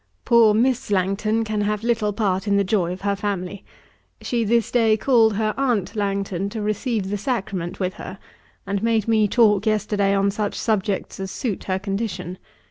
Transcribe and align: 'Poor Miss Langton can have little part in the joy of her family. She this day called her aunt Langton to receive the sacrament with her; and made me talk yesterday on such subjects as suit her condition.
'Poor 0.25 0.55
Miss 0.55 0.89
Langton 0.89 1.43
can 1.43 1.61
have 1.61 1.83
little 1.83 2.11
part 2.11 2.47
in 2.47 2.57
the 2.57 2.63
joy 2.63 2.91
of 2.91 3.01
her 3.01 3.15
family. 3.15 3.63
She 4.19 4.43
this 4.43 4.71
day 4.71 4.97
called 4.97 5.35
her 5.35 5.53
aunt 5.57 5.95
Langton 5.95 6.49
to 6.49 6.61
receive 6.63 7.11
the 7.11 7.19
sacrament 7.19 7.79
with 7.79 7.93
her; 8.01 8.17
and 8.65 8.81
made 8.81 9.07
me 9.07 9.27
talk 9.27 9.67
yesterday 9.67 10.15
on 10.15 10.31
such 10.31 10.55
subjects 10.55 11.19
as 11.19 11.29
suit 11.29 11.65
her 11.65 11.77
condition. 11.77 12.39